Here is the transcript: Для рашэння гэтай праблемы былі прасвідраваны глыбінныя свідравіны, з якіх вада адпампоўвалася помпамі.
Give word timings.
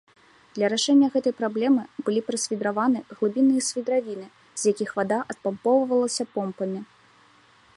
Для 0.55 0.67
рашэння 0.73 1.07
гэтай 1.15 1.33
праблемы 1.41 1.83
былі 2.07 2.23
прасвідраваны 2.29 2.99
глыбінныя 3.17 3.61
свідравіны, 3.69 4.25
з 4.63 4.73
якіх 4.75 4.89
вада 5.01 5.19
адпампоўвалася 5.35 6.23
помпамі. 6.35 6.81